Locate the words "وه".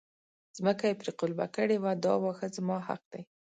1.79-1.91